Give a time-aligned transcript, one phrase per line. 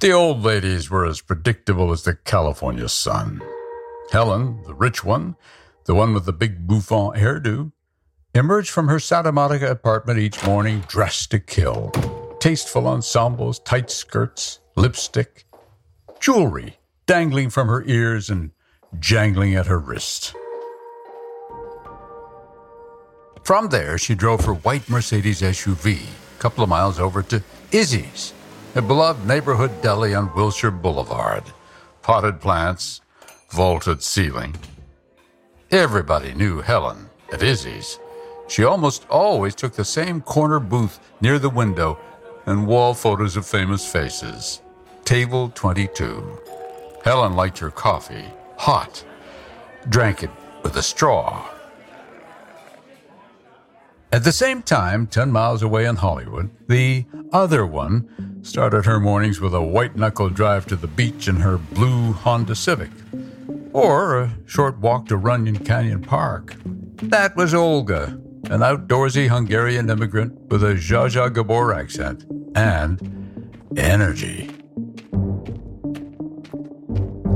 [0.00, 3.42] The old ladies were as predictable as the California sun.
[4.10, 5.36] Helen, the rich one,
[5.84, 7.72] the one with the big bouffant hairdo,
[8.34, 11.90] emerged from her Santa Monica apartment each morning dressed to kill.
[12.40, 15.44] Tasteful ensembles, tight skirts, lipstick,
[16.18, 18.52] jewelry dangling from her ears and
[19.00, 20.32] jangling at her wrists.
[23.44, 28.32] From there, she drove her white Mercedes SUV a couple of miles over to Izzy's
[28.74, 31.42] a beloved neighborhood deli on Wilshire Boulevard.
[32.02, 33.00] Potted plants,
[33.50, 34.54] vaulted ceiling.
[35.70, 37.98] Everybody knew Helen at Izzy's.
[38.48, 41.98] She almost always took the same corner booth near the window
[42.46, 44.62] and wall photos of famous faces.
[45.04, 46.38] Table 22.
[47.04, 48.26] Helen liked her coffee
[48.60, 49.02] hot,
[49.88, 50.30] drank it
[50.62, 51.49] with a straw.
[54.12, 59.40] At the same time, 10 miles away in Hollywood, the other one started her mornings
[59.40, 62.90] with a white knuckle drive to the beach in her blue Honda Civic,
[63.72, 66.56] or a short walk to Runyon Canyon Park.
[66.96, 68.18] That was Olga,
[68.50, 72.24] an outdoorsy Hungarian immigrant with a Zsa Zsa Gabor accent
[72.56, 74.49] and energy.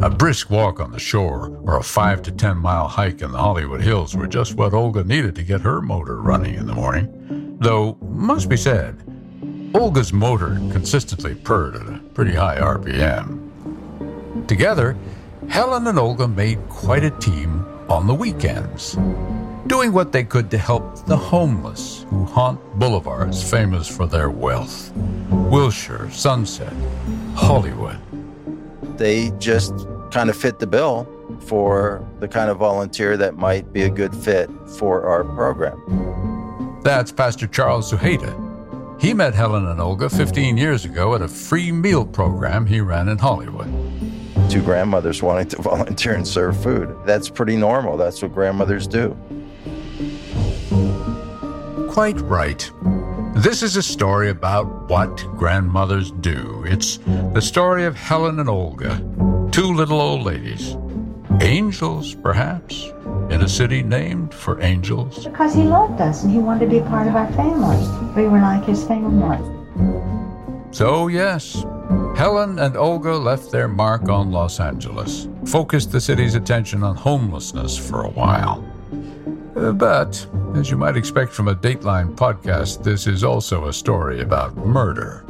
[0.05, 3.39] A brisk walk on the shore or a five to ten mile hike in the
[3.39, 7.57] Hollywood Hills were just what Olga needed to get her motor running in the morning.
[7.59, 9.03] Though, must be said,
[9.75, 14.47] Olga's motor consistently purred at a pretty high RPM.
[14.47, 14.95] Together,
[15.49, 18.99] Helen and Olga made quite a team on the weekends,
[19.69, 24.93] doing what they could to help the homeless who haunt boulevards famous for their wealth
[25.31, 26.75] Wilshire, Sunset,
[27.35, 27.99] Hollywood.
[28.99, 31.09] They just kind of fit the bill
[31.41, 34.49] for the kind of volunteer that might be a good fit
[34.79, 36.81] for our program.
[36.85, 38.33] That's Pastor Charles Zuheda.
[39.01, 43.09] He met Helen and Olga 15 years ago at a free meal program he ran
[43.09, 43.67] in Hollywood.
[44.49, 46.97] Two grandmothers wanting to volunteer and serve food.
[47.05, 47.97] That's pretty normal.
[47.97, 49.17] That's what grandmothers do.
[51.91, 52.71] Quite right.
[53.35, 56.63] This is a story about what grandmothers do.
[56.69, 56.99] It's
[57.33, 58.95] the story of Helen and Olga,
[59.55, 60.77] two little old ladies.
[61.41, 62.87] Angels, perhaps,
[63.31, 65.25] in a city named for angels.
[65.25, 67.77] Because he loved us and he wanted to be part of our family.
[68.17, 69.39] We were like his family.
[70.73, 71.65] So, yes,
[72.17, 77.79] Helen and Olga left their mark on Los Angeles, focused the city's attention on homelessness
[77.79, 78.69] for a while.
[79.55, 80.27] Uh, but,
[80.57, 85.25] as you might expect from a Dateline podcast, this is also a story about murder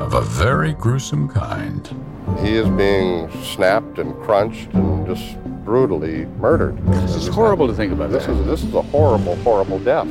[0.00, 2.15] of a very gruesome kind.
[2.40, 6.78] He is being snapped and crunched and just brutally murdered.
[6.86, 8.10] This is horrible to think about.
[8.10, 8.32] This that.
[8.32, 10.08] is this is a horrible, horrible death.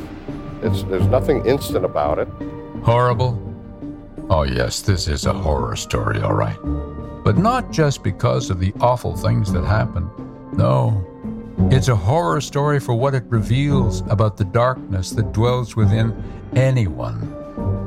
[0.62, 2.28] It's there's nothing instant about it.
[2.82, 3.42] Horrible?
[4.28, 6.58] Oh, yes, this is a horror story, all right.
[7.24, 10.10] But not just because of the awful things that happened.
[10.52, 11.06] No,
[11.70, 16.12] it's a horror story for what it reveals about the darkness that dwells within
[16.54, 17.20] anyone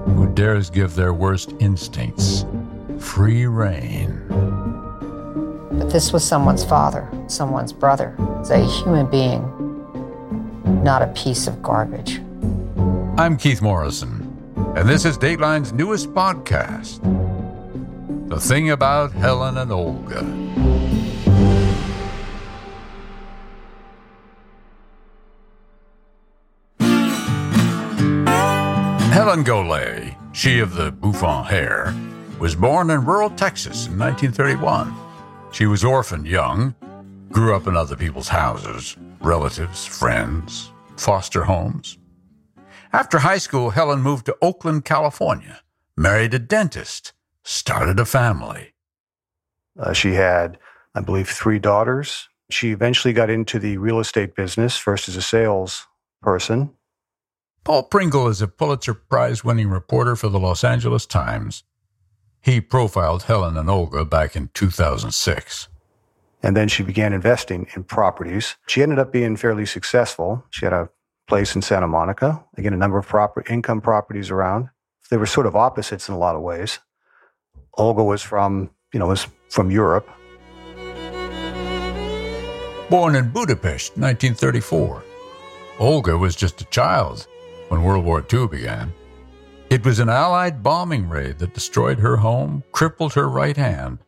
[0.05, 2.45] who dares give their worst instincts
[2.99, 4.25] free rein.
[5.71, 8.15] But this was someone's father, someone's brother.
[8.39, 9.43] It's a human being,
[10.83, 12.19] not a piece of garbage.
[13.17, 14.25] I'm Keith Morrison,
[14.75, 16.99] and this is Dateline's newest podcast
[18.29, 20.23] The Thing About Helen and Olga.
[29.11, 31.93] Helen Golay, she of the bouffant hair,
[32.39, 34.95] was born in rural Texas in 1931.
[35.51, 36.73] She was orphaned young,
[37.31, 41.97] grew up in other people's houses, relatives, friends, foster homes.
[42.93, 45.61] After high school, Helen moved to Oakland, California,
[45.97, 47.13] married a dentist,
[47.43, 48.73] started a family.
[49.77, 50.57] Uh, she had,
[50.95, 52.29] I believe, three daughters.
[52.49, 56.71] She eventually got into the real estate business, first as a salesperson.
[57.63, 61.63] Paul Pringle is a Pulitzer Prize winning reporter for the Los Angeles Times.
[62.41, 65.67] He profiled Helen and Olga back in 2006.
[66.41, 68.55] And then she began investing in properties.
[68.67, 70.45] She ended up being fairly successful.
[70.49, 70.89] She had a
[71.27, 74.69] place in Santa Monica, again, a number of proper income properties around.
[75.09, 76.79] They were sort of opposites in a lot of ways.
[77.77, 80.09] Olga was from, you know, was from Europe.
[82.89, 85.03] Born in Budapest, 1934.
[85.79, 87.27] Olga was just a child
[87.67, 88.91] when World War II began.
[89.69, 93.99] It was an Allied bombing raid that destroyed her home, crippled her right hand.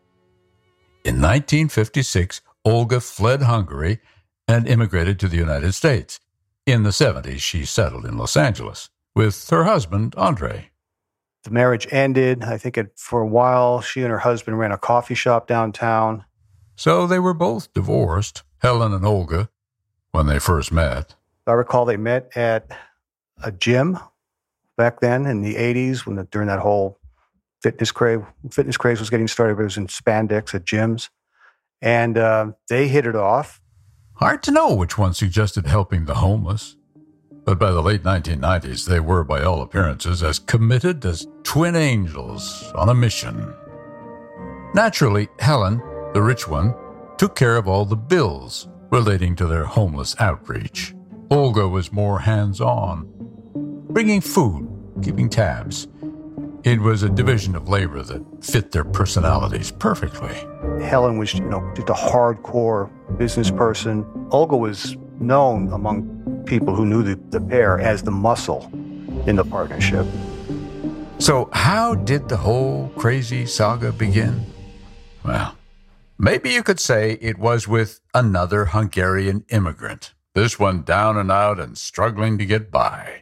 [1.06, 4.00] In 1956, Olga fled Hungary
[4.48, 6.20] and immigrated to the United States.
[6.66, 10.72] In the 70s, she settled in Los Angeles with her husband, Andre.
[11.44, 12.44] The marriage ended.
[12.44, 16.26] I think it, for a while, she and her husband ran a coffee shop downtown.
[16.76, 19.50] So they were both divorced, Helen and Olga,
[20.12, 21.14] when they first met.
[21.46, 22.72] I recall they met at
[23.44, 24.00] a gym
[24.82, 26.98] back then in the 80s when the, during that whole
[27.62, 29.60] fitness craze, fitness craze was getting started.
[29.60, 31.10] It was in spandex at gyms.
[31.84, 33.62] And uh, they hit it off.
[34.16, 36.78] Hard to know which one suggested helping the homeless.
[37.46, 42.72] But by the late 1990s, they were, by all appearances, as committed as twin angels
[42.74, 43.54] on a mission.
[44.74, 45.80] Naturally, Helen,
[46.14, 46.74] the rich one,
[47.20, 50.96] took care of all the bills relating to their homeless outreach.
[51.30, 53.08] Olga was more hands on,
[53.90, 54.71] bringing food,
[55.02, 55.88] keeping tabs.
[56.64, 60.36] It was a division of labor that fit their personalities perfectly.
[60.84, 64.06] Helen was, you know, just a hardcore business person.
[64.30, 68.70] Olga was known among people who knew the, the pair as the muscle
[69.26, 70.06] in the partnership.
[71.18, 74.46] So, how did the whole crazy saga begin?
[75.24, 75.56] Well,
[76.18, 81.60] maybe you could say it was with another Hungarian immigrant, this one down and out
[81.60, 83.22] and struggling to get by.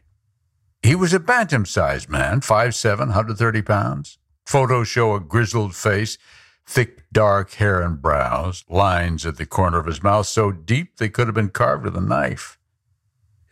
[0.81, 4.18] He was a bantam sized man, 5'7, 130 pounds.
[4.46, 6.18] Photos show a grizzled face,
[6.66, 11.10] thick dark hair and brows, lines at the corner of his mouth so deep they
[11.10, 12.58] could have been carved with a knife.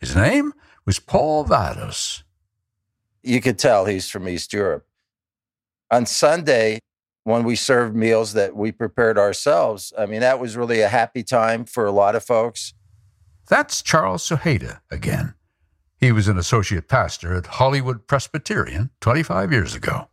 [0.00, 0.52] His name
[0.86, 2.22] was Paul Vados.
[3.22, 4.86] You could tell he's from East Europe.
[5.90, 6.78] On Sunday,
[7.24, 11.22] when we served meals that we prepared ourselves, I mean, that was really a happy
[11.22, 12.72] time for a lot of folks.
[13.48, 15.34] That's Charles Suheda again.
[15.98, 20.08] He was an associate pastor at Hollywood Presbyterian 25 years ago.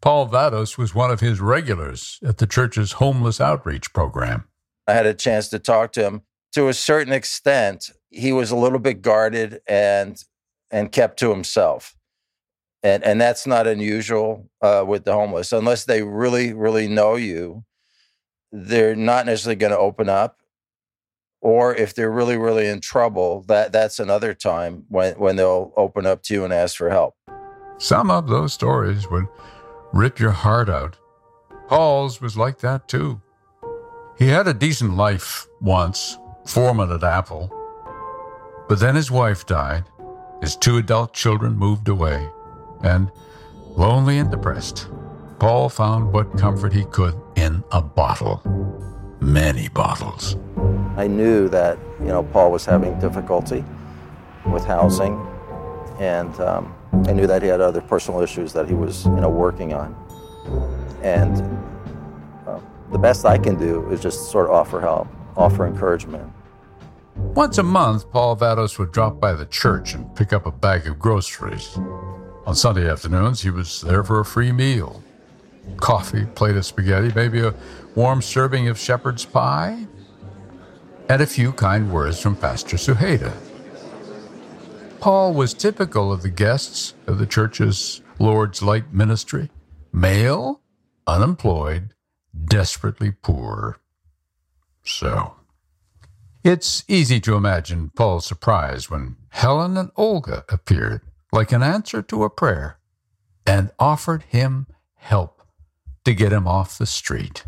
[0.00, 4.44] Paul Vados was one of his regulars at the church's homeless outreach program.
[4.86, 6.22] I had a chance to talk to him.
[6.52, 10.22] To a certain extent, he was a little bit guarded and
[10.70, 11.94] and kept to himself.
[12.82, 17.64] And and that's not unusual uh, with the homeless unless they really really know you.
[18.52, 20.40] They're not necessarily going to open up
[21.46, 26.04] or if they're really really in trouble that that's another time when when they'll open
[26.04, 27.14] up to you and ask for help.
[27.78, 29.28] Some of those stories would
[29.92, 30.96] rip your heart out.
[31.68, 33.20] Paul's was like that too.
[34.18, 37.52] He had a decent life once foreman at apple
[38.68, 39.84] but then his wife died
[40.40, 42.28] his two adult children moved away
[42.82, 43.10] and
[43.70, 44.88] lonely and depressed
[45.40, 48.40] paul found what comfort he could in a bottle
[49.20, 50.36] many bottles
[50.96, 53.62] I knew that you know Paul was having difficulty
[54.46, 55.14] with housing,
[56.00, 56.74] and um,
[57.06, 59.94] I knew that he had other personal issues that he was you know working on,
[61.02, 61.36] and
[62.46, 62.60] uh,
[62.90, 66.32] the best I can do is just sort of offer help, offer encouragement.
[67.14, 70.86] Once a month, Paul Vados would drop by the church and pick up a bag
[70.86, 71.78] of groceries.
[72.46, 75.02] On Sunday afternoons, he was there for a free meal
[75.78, 77.52] coffee, plate of spaghetti, maybe a
[77.96, 79.86] warm serving of shepherd's pie,
[81.08, 83.32] and a few kind words from Pastor Suheda.
[85.00, 89.50] Paul was typical of the guests of the church's Lord's Light ministry
[89.92, 90.60] male,
[91.06, 91.94] unemployed,
[92.44, 93.78] desperately poor.
[94.84, 95.36] So,
[96.44, 101.00] it's easy to imagine Paul's surprise when Helen and Olga appeared,
[101.32, 102.78] like an answer to a prayer,
[103.46, 104.66] and offered him
[104.96, 105.42] help
[106.04, 107.44] to get him off the street.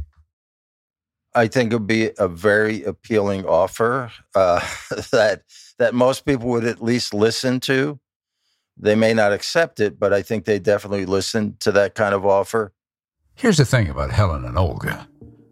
[1.38, 4.58] I think it would be a very appealing offer uh,
[5.12, 5.42] that
[5.78, 8.00] that most people would at least listen to.
[8.76, 12.26] They may not accept it, but I think they definitely listen to that kind of
[12.26, 12.72] offer.
[13.36, 15.06] Here's the thing about Helen and Olga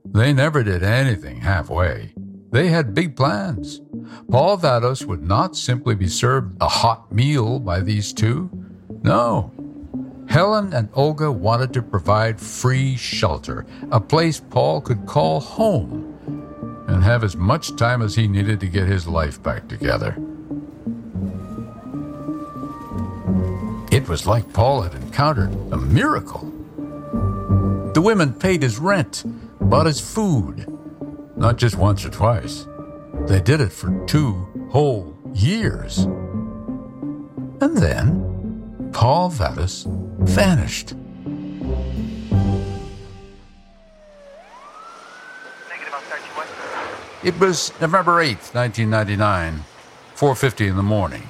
[0.05, 2.15] they never did anything halfway.
[2.51, 3.81] They had big plans.
[4.31, 8.51] Paul Vados would not simply be served a hot meal by these two.
[9.03, 9.53] No,
[10.37, 16.15] Helen and Olga wanted to provide free shelter, a place Paul could call home,
[16.89, 20.11] and have as much time as he needed to get his life back together.
[23.91, 26.41] It was like Paul had encountered a miracle.
[27.95, 29.25] The women paid his rent,
[29.59, 30.67] bought his food,
[31.35, 32.67] not just once or twice.
[33.27, 34.35] They did it for two
[34.71, 36.01] whole years.
[37.63, 39.87] And then Paul Vados
[40.27, 40.95] vanished.
[47.23, 49.65] It was November 8th, 1999,
[50.15, 51.29] 4:50 in the morning.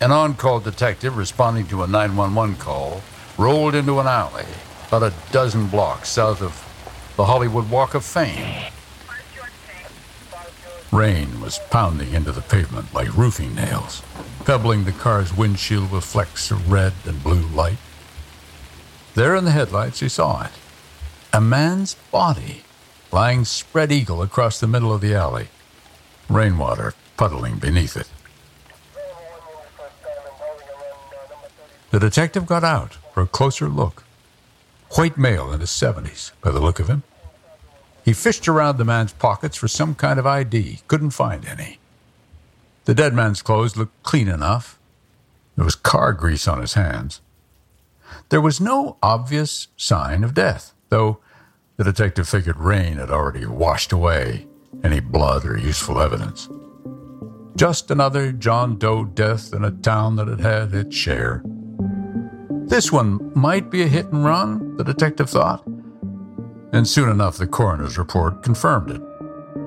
[0.00, 3.02] An on-call detective responding to a 911 call
[3.36, 4.46] rolled into an alley
[4.88, 6.64] about a dozen blocks south of
[7.16, 8.72] the Hollywood Walk of Fame.
[10.90, 14.02] Rain was pounding into the pavement like roofing nails,
[14.44, 17.78] pebbling the car's windshield with flecks of red and blue light.
[19.14, 20.52] There in the headlights, he saw it
[21.34, 22.62] a man's body
[23.10, 25.48] lying spread eagle across the middle of the alley,
[26.28, 28.08] rainwater puddling beneath it.
[31.90, 34.04] The detective got out for a closer look.
[34.96, 37.02] White male in his 70s, by the look of him.
[38.04, 41.78] He fished around the man's pockets for some kind of ID, couldn't find any.
[42.84, 44.78] The dead man's clothes looked clean enough.
[45.56, 47.20] There was car grease on his hands.
[48.32, 51.18] There was no obvious sign of death, though
[51.76, 54.46] the detective figured rain had already washed away
[54.82, 56.48] any blood or useful evidence.
[57.56, 61.42] Just another John Doe death in a town that had had its share.
[62.48, 65.66] This one might be a hit and run, the detective thought.
[66.72, 69.02] And soon enough, the coroner's report confirmed it.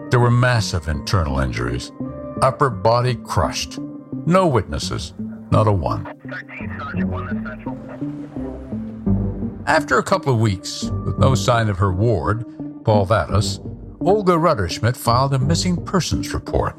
[0.10, 1.92] There were massive internal injuries,
[2.42, 3.78] upper body crushed.
[4.26, 5.14] No witnesses,
[5.52, 6.12] not a one.
[9.68, 12.46] After a couple of weeks, with no sign of her ward,
[12.86, 13.60] Paul Vados,
[14.00, 16.76] Olga Rutterschmidt filed a missing persons report.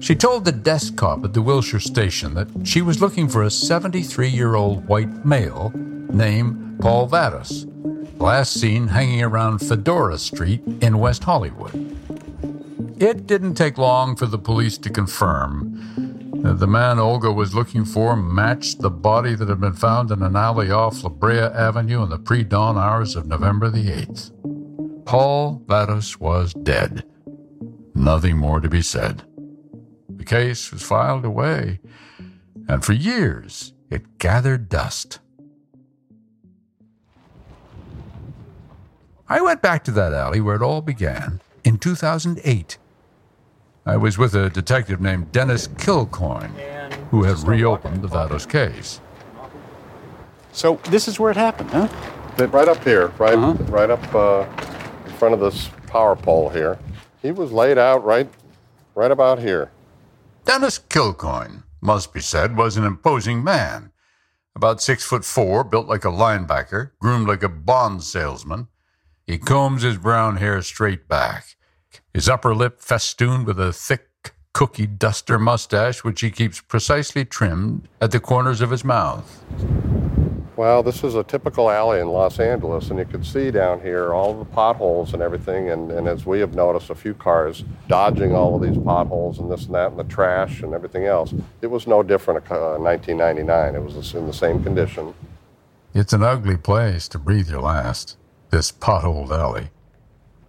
[0.00, 3.50] She told the desk cop at the Wilshire station that she was looking for a
[3.50, 7.64] 73 year old white male named Paul Vados,
[8.20, 11.74] last seen hanging around Fedora Street in West Hollywood.
[13.00, 16.03] It didn't take long for the police to confirm
[16.44, 20.36] the man Olga was looking for matched the body that had been found in an
[20.36, 24.30] alley off La Brea Avenue in the pre dawn hours of November the 8th.
[25.06, 27.04] Paul Vados was dead.
[27.94, 29.22] Nothing more to be said.
[30.10, 31.80] The case was filed away,
[32.68, 35.20] and for years it gathered dust.
[39.30, 42.76] I went back to that alley where it all began in 2008
[43.86, 46.50] I was with a detective named Dennis Kilcoyne,
[47.10, 48.98] who had reopened the Vados case.
[50.52, 51.88] So this is where it happened, huh?
[52.46, 53.62] Right up here, right, uh-huh.
[53.64, 54.46] right up uh,
[55.04, 56.78] in front of this power pole here.
[57.20, 58.26] He was laid out right,
[58.94, 59.70] right about here.
[60.46, 63.92] Dennis Kilcoyne, must be said, was an imposing man.
[64.56, 68.68] About six foot four, built like a linebacker, groomed like a bond salesman.
[69.26, 71.56] He combs his brown hair straight back
[72.14, 74.08] his upper lip festooned with a thick
[74.52, 79.44] cookie duster mustache, which he keeps precisely trimmed at the corners of his mouth.
[80.56, 84.14] Well, this is a typical alley in Los Angeles, and you can see down here
[84.14, 85.70] all the potholes and everything.
[85.70, 89.50] And, and as we have noticed, a few cars dodging all of these potholes and
[89.50, 91.34] this and that, and the trash and everything else.
[91.60, 93.74] It was no different in uh, 1999.
[93.74, 95.12] It was in the same condition.
[95.92, 98.16] It's an ugly place to breathe your last,
[98.50, 99.70] this potholed alley.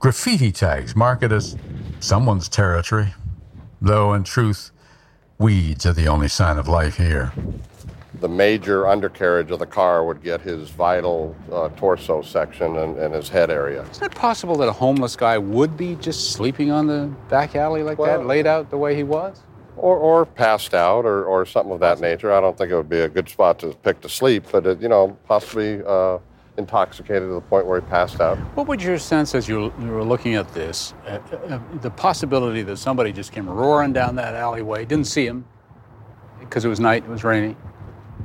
[0.05, 1.57] Graffiti tags mark it as
[1.99, 3.11] someone's territory,
[3.81, 4.69] though in truth,
[5.39, 7.33] weeds are the only sign of life here.
[8.19, 13.15] The major undercarriage of the car would get his vital uh, torso section and, and,
[13.15, 13.81] his head area.
[13.81, 17.81] Is it possible that a homeless guy would be just sleeping on the back alley
[17.81, 19.41] like well, that, laid out the way he was?
[19.75, 22.31] Or, or passed out or, or something of that nature.
[22.31, 24.81] I don't think it would be a good spot to pick to sleep, but, it,
[24.81, 25.81] you know, possibly.
[25.83, 26.19] Uh,
[26.57, 28.37] intoxicated to the point where he passed out.
[28.55, 30.93] What would your sense as you, were looking at this?
[31.05, 31.19] Uh,
[31.49, 35.45] uh, the possibility that somebody just came roaring down that alleyway, didn't see him
[36.39, 37.55] because it was night, it was rainy,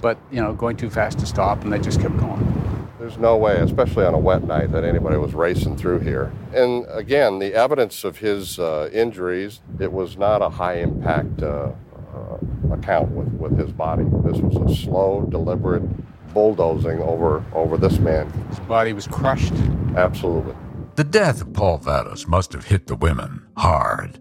[0.01, 2.61] but you know, going too fast to stop, and they just kept going.
[2.99, 6.33] There's no way, especially on a wet night, that anybody was racing through here.
[6.53, 11.73] And again, the evidence of his uh, injuries, it was not a high impact uh,
[12.15, 12.37] uh,
[12.71, 14.05] account with, with his body.
[14.23, 15.83] This was a slow, deliberate
[16.33, 18.31] bulldozing over, over this man.
[18.49, 19.53] His body was crushed?
[19.97, 20.55] Absolutely.
[20.97, 24.19] The death of Paul Vados must have hit the women hard.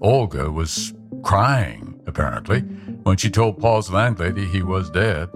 [0.00, 2.60] Olga was crying, apparently,
[3.02, 5.28] when she told Paul's landlady he was dead.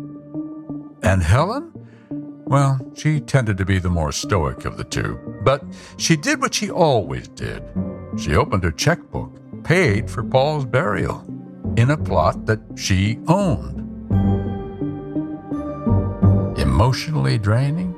[1.03, 1.73] And Helen?
[2.45, 5.65] Well, she tended to be the more stoic of the two, but
[5.97, 7.63] she did what she always did.
[8.19, 11.25] She opened her checkbook, paid for Paul's burial
[11.77, 13.82] in a plot that she owned
[16.73, 17.93] emotionally draining?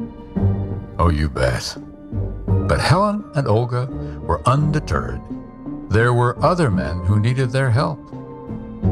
[0.99, 1.77] Oh, you bet.
[2.69, 3.87] But Helen and Olga
[4.27, 5.21] were undeterred.
[5.91, 8.01] There were other men who needed their help.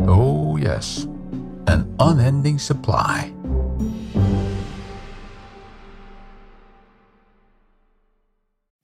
[0.06, 1.08] Oh, yes,
[1.66, 3.31] an unending supply.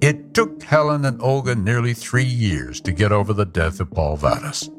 [0.00, 4.16] It took Helen and Olga nearly three years to get over the death of Paul
[4.16, 4.70] Vados.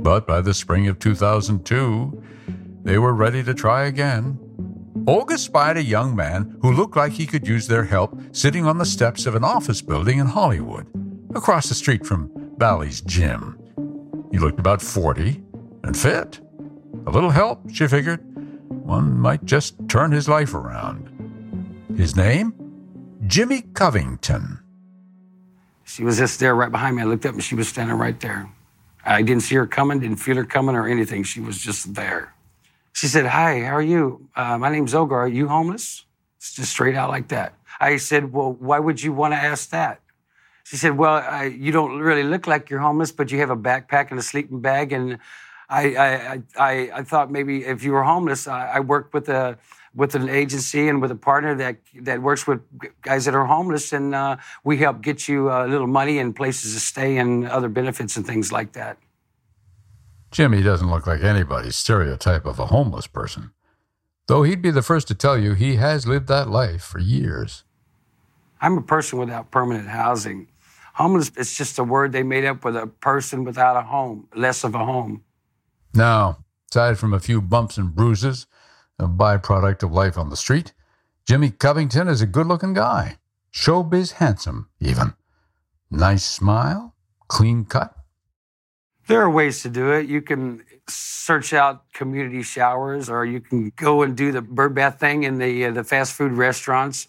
[0.00, 2.24] But by the spring of 2002,
[2.82, 4.36] they were ready to try again.
[5.06, 8.78] Olga spied a young man who looked like he could use their help sitting on
[8.78, 10.88] the steps of an office building in Hollywood,
[11.36, 13.56] across the street from Bally's gym.
[14.32, 15.40] He looked about 40
[15.84, 16.40] and fit.
[17.06, 18.20] A little help, she figured.
[18.68, 21.15] One might just turn his life around.
[21.96, 22.52] His name?
[23.26, 24.60] Jimmy Covington.
[25.84, 27.02] She was just there right behind me.
[27.02, 28.50] I looked up and she was standing right there.
[29.04, 31.22] I didn't see her coming, didn't feel her coming or anything.
[31.22, 32.34] She was just there.
[32.92, 34.28] She said, Hi, how are you?
[34.36, 35.14] Uh, my name's Olga.
[35.14, 36.04] Are you homeless?
[36.36, 37.54] It's just straight out like that.
[37.80, 40.00] I said, Well, why would you want to ask that?
[40.64, 43.56] She said, Well, I, you don't really look like you're homeless, but you have a
[43.56, 44.92] backpack and a sleeping bag.
[44.92, 45.18] And
[45.70, 49.56] I, I, I, I thought maybe if you were homeless, I, I worked with a
[49.96, 52.60] with an agency and with a partner that that works with
[53.02, 56.74] guys that are homeless, and uh, we help get you a little money and places
[56.74, 58.98] to stay and other benefits and things like that.
[60.30, 63.52] Jimmy doesn't look like anybody's stereotype of a homeless person,
[64.26, 67.64] though he'd be the first to tell you he has lived that life for years.
[68.60, 70.48] I'm a person without permanent housing.
[70.94, 74.64] Homeless is just a word they made up with a person without a home, less
[74.64, 75.22] of a home.
[75.94, 78.46] Now, aside from a few bumps and bruises,
[78.98, 80.72] a byproduct of life on the street,
[81.26, 83.18] Jimmy Covington is a good looking guy.
[83.52, 85.14] Showbiz handsome, even.
[85.90, 86.94] Nice smile,
[87.28, 87.94] clean cut.
[89.06, 90.08] There are ways to do it.
[90.08, 94.98] You can search out community showers, or you can go and do the bird bath
[94.98, 97.08] thing in the uh, the fast food restaurants.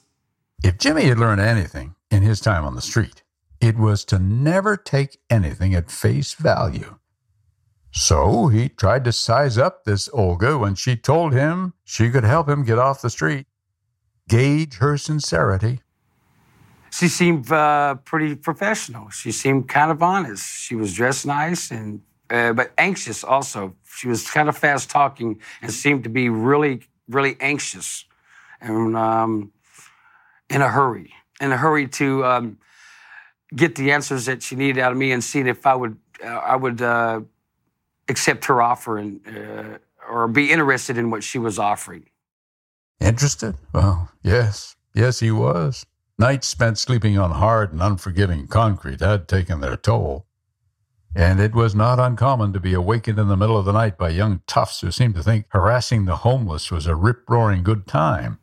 [0.63, 3.23] If Jimmy had learned anything in his time on the street,
[3.59, 6.97] it was to never take anything at face value.
[7.97, 12.47] So he tried to size up this Olga when she told him she could help
[12.47, 13.47] him get off the street,
[14.29, 15.81] gauge her sincerity.
[16.91, 19.09] She seemed uh, pretty professional.
[19.09, 20.45] She seemed kind of honest.
[20.45, 23.75] She was dressed nice and uh, but anxious also.
[23.83, 28.05] She was kind of fast talking and seemed to be really, really anxious
[28.61, 29.51] and um,
[30.51, 32.57] in a hurry, in a hurry to um,
[33.55, 36.27] get the answers that she needed out of me and seeing if I would, uh,
[36.27, 37.21] I would uh,
[38.09, 39.77] accept her offer and uh,
[40.09, 42.05] or be interested in what she was offering.
[42.99, 43.55] Interested?
[43.73, 45.85] Well, yes, yes, he was.
[46.17, 50.25] Nights spent sleeping on hard and unforgiving concrete had taken their toll.
[51.15, 54.09] And it was not uncommon to be awakened in the middle of the night by
[54.09, 58.39] young toughs who seemed to think harassing the homeless was a rip roaring good time.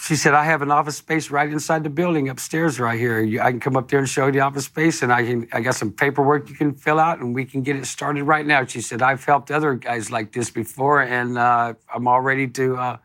[0.00, 3.18] She said, I have an office space right inside the building upstairs right here.
[3.42, 5.60] I can come up there and show you the office space, and I, can, I
[5.60, 8.64] got some paperwork you can fill out, and we can get it started right now.
[8.64, 12.76] She said, I've helped other guys like this before, and uh, I'm all ready to
[12.78, 12.96] uh,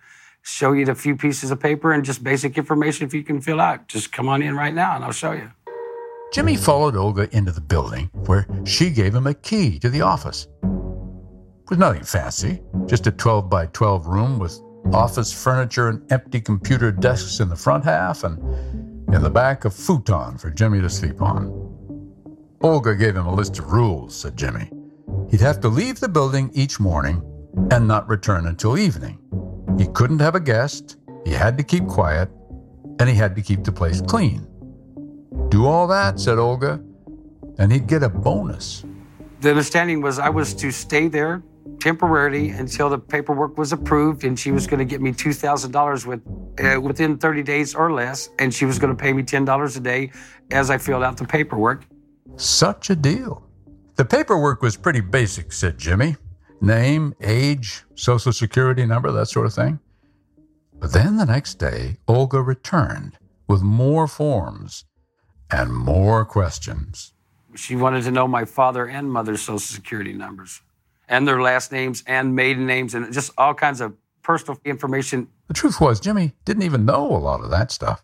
[0.41, 3.59] show you the few pieces of paper and just basic information if you can fill
[3.59, 3.89] out.
[3.89, 5.51] Just come on in right now, and I'll show you.
[6.31, 10.47] Jimmy followed Olga into the building, where she gave him a key to the office.
[10.63, 14.61] It was nothing fancy, just a 12 by 12 room with
[14.93, 18.37] office furniture and empty computer desks in the front half, and
[19.13, 21.65] in the back, a futon for Jimmy to sleep on.
[22.61, 24.71] Olga gave him a list of rules, said Jimmy.
[25.29, 27.21] He'd have to leave the building each morning
[27.71, 29.19] and not return until evening.
[29.77, 32.29] He couldn't have a guest, he had to keep quiet,
[32.99, 34.47] and he had to keep the place clean.
[35.49, 36.81] Do all that, said Olga,
[37.57, 38.85] and he'd get a bonus.
[39.41, 41.43] The understanding was I was to stay there
[41.79, 45.71] temporarily until the paperwork was approved, and she was going to get me two thousand
[45.71, 46.21] dollars with
[46.63, 49.75] uh, within thirty days or less, and she was going to pay me ten dollars
[49.75, 50.11] a day
[50.51, 51.85] as I filled out the paperwork.
[52.37, 53.47] Such a deal.
[53.95, 56.17] The paperwork was pretty basic, said Jimmy.
[56.61, 59.79] Name, age, social security number, that sort of thing.
[60.73, 64.85] But then the next day, Olga returned with more forms
[65.51, 67.13] and more questions.
[67.55, 70.61] She wanted to know my father and mother's social security numbers
[71.07, 75.27] and their last names and maiden names and just all kinds of personal information.
[75.47, 78.03] The truth was, Jimmy didn't even know a lot of that stuff.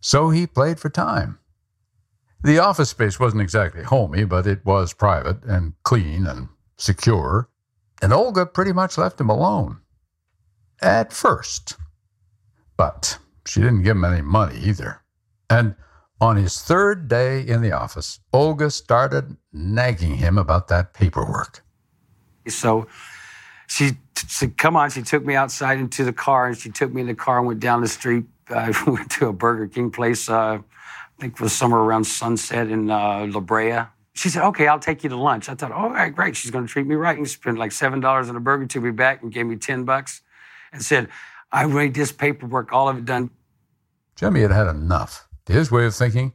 [0.00, 1.38] So he played for time.
[2.42, 7.48] The office space wasn't exactly homey, but it was private and clean and secure.
[8.00, 9.80] And Olga pretty much left him alone.
[10.80, 11.76] At first.
[12.76, 15.02] But she didn't give him any money either.
[15.50, 15.74] And
[16.20, 21.64] on his third day in the office, Olga started nagging him about that paperwork.
[22.48, 22.86] So
[23.66, 24.90] she said, Come on.
[24.90, 27.46] She took me outside into the car and she took me in the car and
[27.46, 28.24] went down the street.
[28.48, 32.68] I went to a Burger King place, uh, I think it was somewhere around Sunset
[32.68, 33.80] in uh, La Brea.
[34.14, 35.48] She said, Okay, I'll take you to lunch.
[35.48, 36.36] I thought, All right, great.
[36.36, 37.16] She's going to treat me right.
[37.16, 40.22] And spent like $7 on a burger to be back and gave me 10 bucks
[40.72, 41.08] and said,
[41.52, 43.30] I made this paperwork, all of it done.
[44.16, 45.28] Jimmy had had enough.
[45.46, 46.32] To his way of thinking,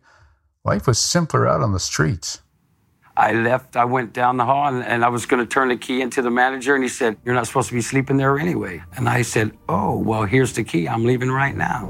[0.63, 2.41] life was simpler out on the streets.
[3.21, 5.77] I left, I went down the hall and, and I was going to turn the
[5.77, 6.73] key into the manager.
[6.73, 8.81] And he said, You're not supposed to be sleeping there anyway.
[8.95, 10.87] And I said, Oh, well, here's the key.
[10.87, 11.87] I'm leaving right now.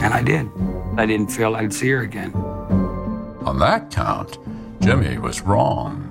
[0.00, 0.48] And I did.
[0.96, 2.32] I didn't feel I'd see her again.
[3.44, 4.38] On that count,
[4.80, 6.10] Jimmy was wrong.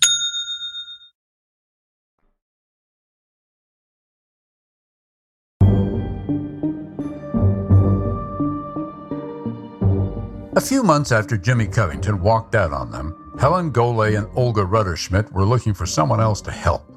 [10.53, 15.31] A few months after Jimmy Covington walked out on them, Helen Golay and Olga Rutterschmidt
[15.31, 16.93] were looking for someone else to help.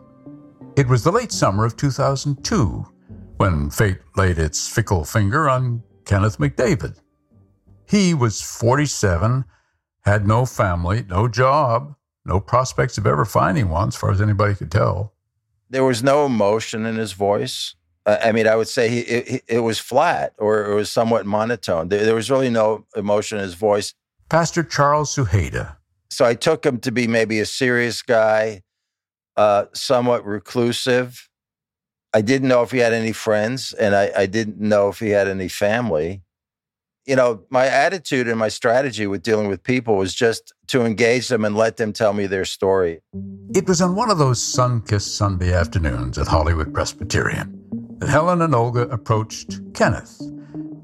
[0.74, 2.84] It was the late summer of 2002
[3.36, 6.98] when fate laid its fickle finger on Kenneth McDavid.
[7.88, 9.44] He was 47,
[10.00, 14.56] had no family, no job, no prospects of ever finding one, as far as anybody
[14.56, 15.14] could tell.
[15.70, 17.76] There was no emotion in his voice.
[18.06, 21.88] I mean, I would say he, it, it was flat or it was somewhat monotone.
[21.88, 23.94] There, there was really no emotion in his voice.
[24.28, 25.76] Pastor Charles Suheda.
[26.10, 28.62] So I took him to be maybe a serious guy,
[29.36, 31.28] uh, somewhat reclusive.
[32.12, 35.10] I didn't know if he had any friends, and I, I didn't know if he
[35.10, 36.22] had any family.
[37.06, 41.28] You know, my attitude and my strategy with dealing with people was just to engage
[41.28, 43.00] them and let them tell me their story.
[43.54, 47.64] It was on one of those sun kissed Sunday afternoons at Hollywood Presbyterian
[48.02, 50.20] Helen and Olga approached Kenneth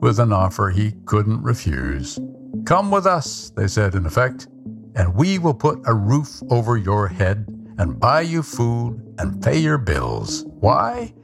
[0.00, 2.18] with an offer he couldn't refuse.
[2.64, 4.48] Come with us, they said in effect,
[4.94, 7.46] and we will put a roof over your head
[7.78, 10.44] and buy you food and pay your bills.
[10.46, 11.14] Why?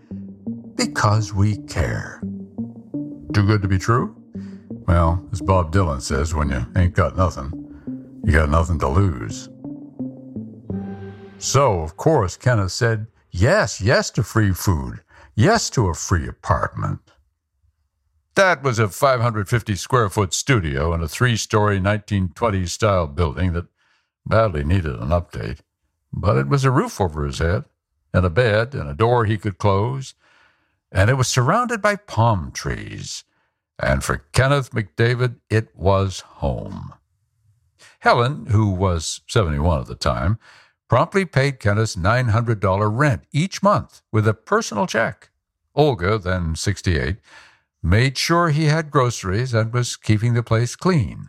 [0.75, 2.21] Because we care.
[3.33, 4.17] Too good to be true?
[4.87, 7.53] Well, as Bob Dylan says, when you ain't got nothing,
[8.25, 9.49] you got nothing to lose.
[11.39, 15.01] So, of course, Kenneth said yes, yes to free food,
[15.37, 17.13] yes to a free apartment.
[18.35, 23.67] That was a 550 square foot studio in a three story 1920s style building that
[24.27, 25.61] badly needed an update.
[26.13, 27.65] But it was a roof over his head,
[28.13, 30.15] and a bed, and a door he could close,
[30.91, 33.25] and it was surrounded by palm trees.
[33.79, 36.95] And for Kenneth McDavid, it was home.
[38.01, 40.39] Helen, who was 71 at the time,
[40.89, 45.31] promptly paid Kenneth's $900 rent each month with a personal check.
[45.75, 47.17] Olga, then 68,
[47.83, 51.29] made sure he had groceries and was keeping the place clean.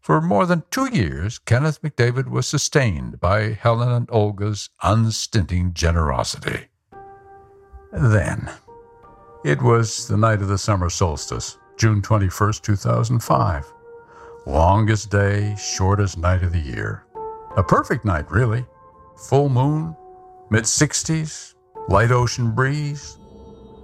[0.00, 6.68] For more than two years, Kenneth McDavid was sustained by Helen and Olga's unstinting generosity.
[7.92, 8.50] Then,
[9.44, 13.72] it was the night of the summer solstice, June 21st, 2005.
[14.46, 17.05] Longest day, shortest night of the year.
[17.56, 18.66] A perfect night, really.
[19.28, 19.96] Full moon,
[20.50, 21.54] mid 60s,
[21.88, 23.18] light ocean breeze.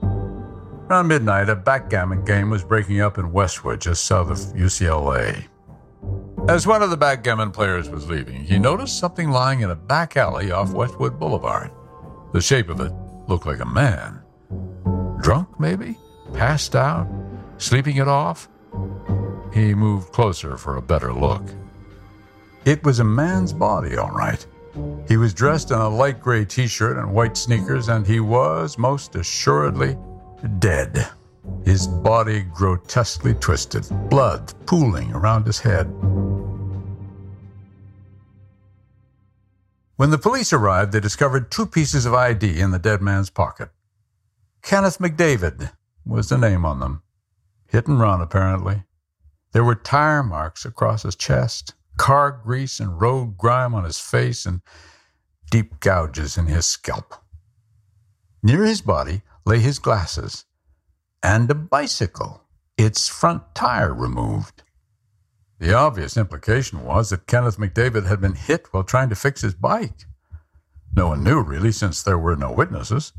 [0.03, 5.47] Around midnight, a backgammon game was breaking up in Westwood, just south of UCLA.
[6.49, 10.19] As one of the backgammon players was leaving, he noticed something lying in a back
[10.19, 11.71] alley off Westwood Boulevard.
[12.35, 12.93] The shape of it
[13.27, 14.21] looked like a man.
[15.23, 15.97] Drunk, maybe?
[16.35, 17.09] Passed out?
[17.57, 18.51] Sleeping it off?
[19.55, 21.43] He moved closer for a better look.
[22.65, 24.45] It was a man's body, all right.
[25.09, 28.79] He was dressed in a light gray t shirt and white sneakers, and he was,
[28.79, 29.99] most assuredly,
[30.61, 31.09] dead.
[31.65, 35.87] His body grotesquely twisted, blood pooling around his head.
[39.97, 43.71] When the police arrived, they discovered two pieces of ID in the dead man's pocket.
[44.63, 45.73] Kenneth McDavid
[46.07, 47.03] was the name on them.
[47.67, 48.85] Hit and run, apparently.
[49.51, 54.47] There were tire marks across his chest, car grease and road grime on his face,
[54.47, 54.61] and
[55.51, 57.15] deep gouges in his scalp.
[58.43, 60.45] Near his body lay his glasses
[61.23, 62.43] and a bicycle,
[62.77, 64.63] its front tire removed.
[65.61, 69.55] The obvious implication was that Kenneth McDavid had been hit while trying to fix his
[69.55, 70.07] bike.
[70.95, 73.13] No one knew, really, since there were no witnesses,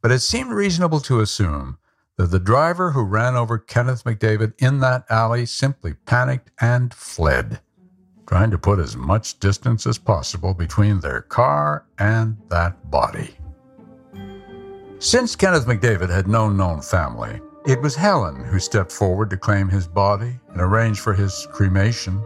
[0.00, 1.78] but it seemed reasonable to assume
[2.16, 7.60] that the driver who ran over Kenneth McDavid in that alley simply panicked and fled,
[8.30, 13.34] trying to put as much distance as possible between their car and that body.
[15.00, 19.68] Since Kenneth McDavid had no known family, it was Helen who stepped forward to claim
[19.68, 22.22] his body and arrange for his cremation.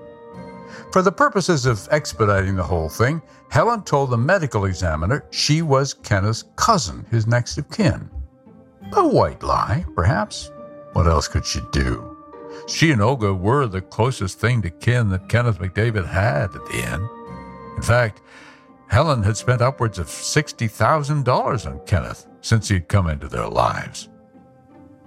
[0.92, 5.94] For the purposes of expediting the whole thing, Helen told the medical examiner she was
[5.94, 8.10] Kenneth's cousin, his next of kin.
[8.92, 10.50] A white lie, perhaps.
[10.92, 12.13] What else could she do?
[12.66, 16.76] She and Olga were the closest thing to kin that Kenneth McDavid had at the
[16.76, 17.08] end.
[17.76, 18.22] In fact,
[18.88, 24.08] Helen had spent upwards of $60,000 on Kenneth since he'd come into their lives.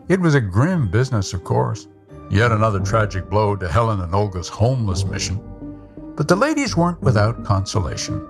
[0.09, 1.87] It was a grim business, of course,
[2.29, 5.41] yet another tragic blow to Helen and Olga's homeless mission.
[6.15, 8.27] But the ladies weren't without consolation.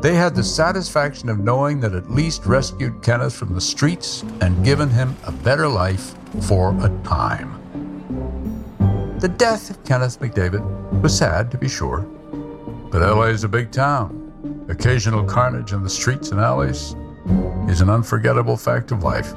[0.00, 4.64] They had the satisfaction of knowing that at least rescued Kenneth from the streets and
[4.64, 7.55] given him a better life for a time.
[9.26, 12.02] The death of Kenneth McDavid was sad, to be sure,
[12.92, 14.32] but LA is a big town.
[14.68, 16.94] Occasional carnage in the streets and alleys
[17.68, 19.34] is an unforgettable fact of life.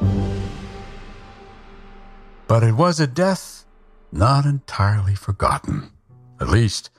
[2.46, 3.66] But it was a death
[4.12, 5.90] not entirely forgotten,
[6.40, 6.92] at least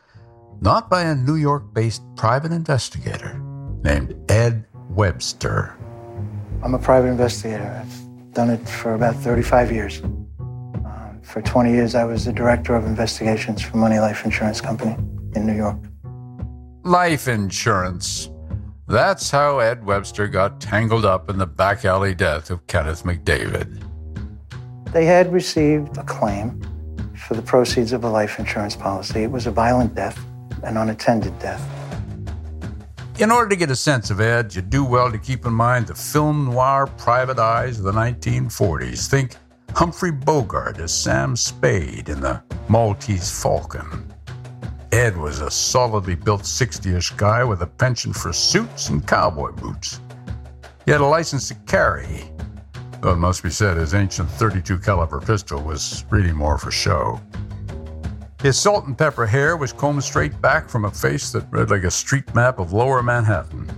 [0.61, 3.41] not by a New York based private investigator
[3.85, 5.77] named Ed Webster.
[6.65, 7.85] I'm a private investigator.
[7.87, 10.03] I've done it for about 35 years.
[11.31, 14.97] For 20 years, I was the director of investigations for MONY Life Insurance Company
[15.37, 15.79] in New York.
[16.83, 18.29] Life insurance.
[18.89, 23.81] That's how Ed Webster got tangled up in the back alley death of Kenneth McDavid.
[24.93, 26.61] They had received a claim
[27.15, 29.23] for the proceeds of a life insurance policy.
[29.23, 30.19] It was a violent death,
[30.65, 31.65] an unattended death.
[33.21, 35.87] In order to get a sense of Ed, you do well to keep in mind
[35.87, 39.07] the film noir private eyes of the 1940s.
[39.07, 39.37] Think
[39.75, 44.13] Humphrey Bogart as Sam Spade in The Maltese Falcon.
[44.93, 49.53] Ed was a solidly built 60 ish guy with a penchant for suits and cowboy
[49.53, 50.01] boots.
[50.85, 52.31] He had a license to carry,
[53.01, 57.21] though it must be said his ancient 32 caliber pistol was really more for show.
[58.43, 61.85] His salt and pepper hair was combed straight back from a face that read like
[61.85, 63.71] a street map of lower Manhattan.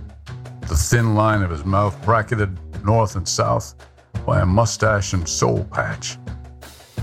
[0.61, 3.75] The thin line of his mouth bracketed north and south
[4.25, 6.17] by a mustache and soul patch.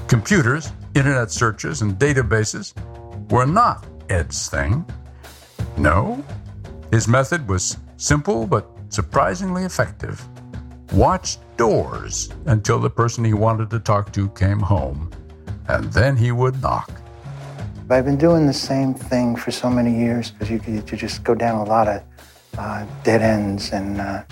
[0.08, 2.74] Computers, internet searches, and databases
[3.30, 4.84] were not Ed's thing.
[5.76, 6.24] No,
[6.90, 10.26] his method was simple but surprisingly effective.
[10.92, 15.10] Watch doors until the person he wanted to talk to came home,
[15.68, 16.90] and then he would knock.
[17.88, 21.34] I've been doing the same thing for so many years because you, you just go
[21.34, 22.02] down a lot of
[22.56, 24.22] uh, dead ends and uh,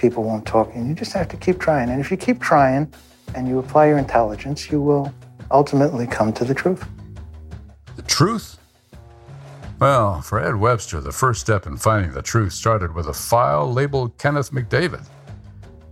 [0.00, 0.74] people won't talk.
[0.74, 1.90] And you just have to keep trying.
[1.90, 2.92] And if you keep trying
[3.34, 5.12] and you apply your intelligence, you will
[5.50, 6.84] ultimately come to the truth.
[7.96, 8.56] The truth?
[9.78, 13.72] Well, for Ed Webster, the first step in finding the truth started with a file
[13.72, 15.06] labeled Kenneth McDavid.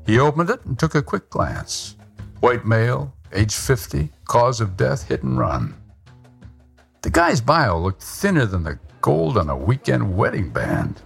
[0.05, 1.97] He opened it and took a quick glance.
[2.40, 5.75] White male, age 50, cause of death hit and run.
[7.03, 11.01] The guy's bio looked thinner than the gold on a weekend wedding band.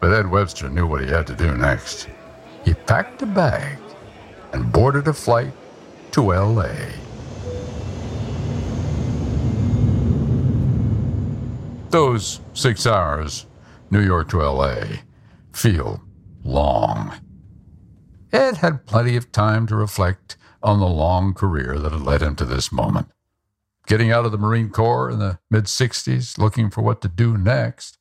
[0.00, 2.08] But Ed Webster knew what he had to do next.
[2.64, 3.78] He packed a bag
[4.52, 5.52] and boarded a flight
[6.12, 6.74] to LA.
[11.90, 13.46] Those six hours,
[13.90, 14.84] New York to LA,
[15.52, 16.00] feel
[16.44, 17.12] long.
[18.32, 22.36] Ed had plenty of time to reflect on the long career that had led him
[22.36, 23.08] to this moment.
[23.86, 27.36] Getting out of the Marine Corps in the mid 60s, looking for what to do
[27.36, 27.98] next.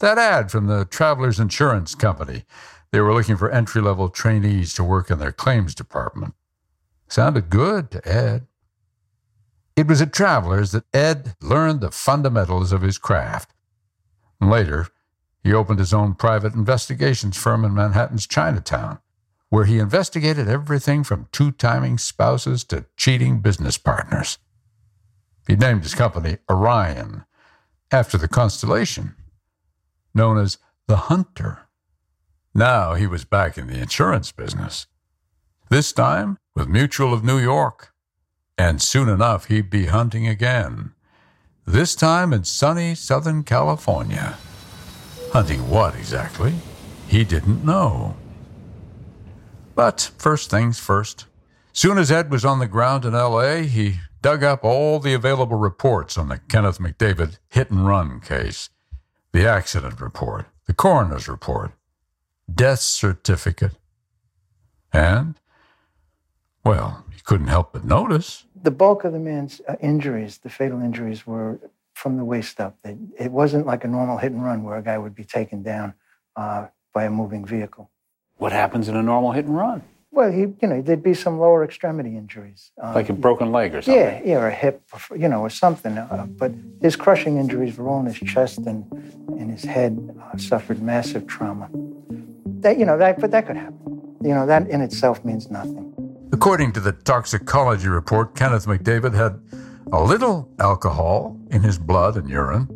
[0.00, 2.44] That ad from the Travelers Insurance Company.
[2.90, 6.34] They were looking for entry level trainees to work in their claims department.
[7.08, 8.46] Sounded good to Ed.
[9.76, 13.52] It was at Travelers that Ed learned the fundamentals of his craft.
[14.40, 14.88] Later,
[15.44, 19.00] he opened his own private investigations firm in Manhattan's Chinatown,
[19.50, 24.38] where he investigated everything from two timing spouses to cheating business partners.
[25.46, 27.24] He named his company Orion,
[27.92, 29.14] after the constellation,
[30.14, 31.68] known as the Hunter.
[32.54, 34.86] Now he was back in the insurance business,
[35.68, 37.92] this time with Mutual of New York.
[38.58, 40.92] And soon enough, he'd be hunting again.
[41.64, 44.36] This time in sunny Southern California.
[45.32, 46.54] Hunting what exactly?
[47.06, 48.16] He didn't know.
[49.76, 51.26] But first things first.
[51.72, 55.56] Soon as Ed was on the ground in L.A., he dug up all the available
[55.56, 58.70] reports on the Kenneth McDavid hit and run case
[59.32, 61.72] the accident report, the coroner's report,
[62.52, 63.72] death certificate,
[64.92, 65.36] and,
[66.64, 68.44] well, he couldn't help but notice.
[68.60, 71.58] The bulk of the man's uh, injuries, the fatal injuries, were
[71.94, 72.76] from the waist up.
[72.84, 75.62] It, it wasn't like a normal hit and run where a guy would be taken
[75.62, 75.94] down
[76.36, 77.90] uh, by a moving vehicle.
[78.38, 79.82] What happens in a normal hit and run?
[80.12, 82.72] Well, he, you know, there'd be some lower extremity injuries.
[82.82, 84.02] Um, like a broken leg or something?
[84.02, 85.96] Yeah, yeah, or a hip, or, you know, or something.
[85.96, 88.84] Uh, but his crushing injuries were all in his chest and
[89.38, 91.70] in his head, uh, suffered massive trauma.
[92.60, 93.78] That, you know, that, but that could happen.
[94.22, 95.86] You know, that in itself means nothing.
[96.32, 99.40] According to the toxicology report, Kenneth McDavid had
[99.92, 102.66] a little alcohol in his blood and urine,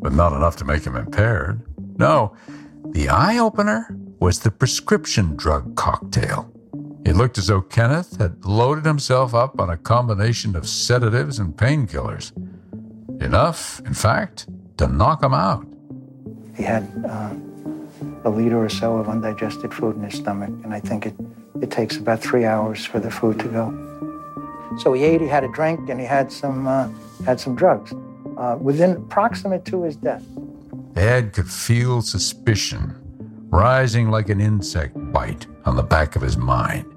[0.00, 1.62] but not enough to make him impaired.
[1.98, 2.34] No,
[2.90, 6.52] the eye opener was the prescription drug cocktail.
[7.04, 11.56] It looked as though Kenneth had loaded himself up on a combination of sedatives and
[11.56, 12.32] painkillers.
[13.20, 15.66] Enough, in fact, to knock him out.
[16.56, 17.34] He had uh,
[18.24, 21.14] a liter or so of undigested food in his stomach, and I think it,
[21.60, 24.78] it takes about three hours for the food to go.
[24.78, 26.88] So he ate, he had a drink, and he had some, uh,
[27.26, 27.92] had some drugs
[28.36, 30.24] uh, within proximate to his death.
[30.96, 32.96] Ed could feel suspicion
[33.50, 36.92] rising like an insect bite on the back of his mind,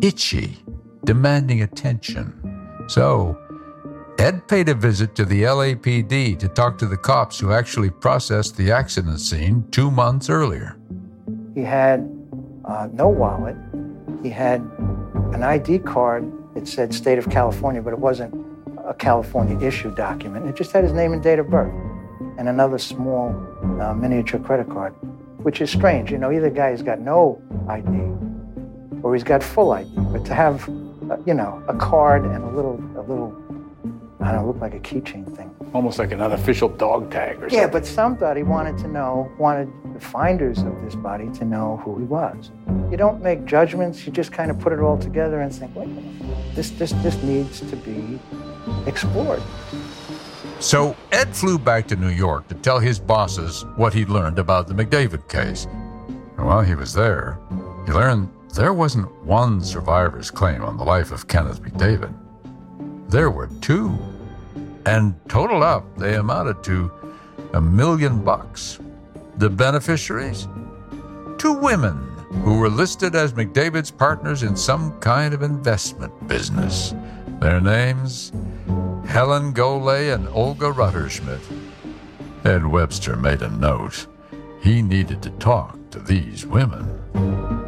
[0.00, 0.58] itchy,
[1.04, 2.32] demanding attention.
[2.88, 3.38] So,
[4.18, 8.56] Ed paid a visit to the LAPD to talk to the cops who actually processed
[8.56, 10.76] the accident scene two months earlier.
[11.54, 12.08] He had
[12.64, 13.56] uh, no wallet.
[14.22, 14.60] He had
[15.32, 16.32] an ID card.
[16.54, 18.34] It said State of California, but it wasn't
[18.86, 20.46] a California issue document.
[20.46, 21.74] It just had his name and date of birth
[22.38, 23.34] and another small
[23.80, 24.94] uh, miniature credit card
[25.38, 26.10] which is strange.
[26.10, 27.88] You know, either guy's got no ID
[29.02, 29.90] or he's got full ID.
[30.12, 30.68] But to have,
[31.10, 33.36] uh, you know, a card and a little, a little,
[34.20, 35.54] I don't know, look like a keychain thing.
[35.74, 37.58] Almost like an unofficial dog tag or something.
[37.58, 41.98] Yeah, but somebody wanted to know, wanted the finders of this body to know who
[41.98, 42.50] he was.
[42.90, 44.06] You don't make judgments.
[44.06, 45.90] You just kind of put it all together and think, wait,
[46.54, 48.18] this, this, this needs to be
[48.86, 49.42] explored.
[50.60, 54.66] So Ed flew back to New York to tell his bosses what he'd learned about
[54.66, 55.66] the McDavid case.
[55.66, 57.38] And while he was there,
[57.84, 62.14] he learned there wasn't one survivor's claim on the life of Kenneth McDavid.
[63.08, 63.96] There were two.
[64.84, 66.90] And totaled up, they amounted to
[67.54, 68.78] a million bucks.
[69.38, 70.48] The beneficiaries?
[71.38, 71.96] Two women
[72.44, 76.94] who were listed as McDavid's partners in some kind of investment business.
[77.40, 78.32] Their names?
[79.06, 81.40] Helen Golay and Olga Rutterschmidt.
[82.44, 84.06] Ed Webster made a note.
[84.62, 87.65] He needed to talk to these women.